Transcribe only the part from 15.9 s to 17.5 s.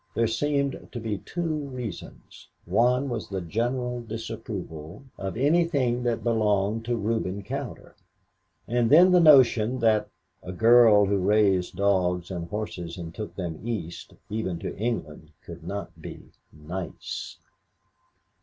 be 'nice.'"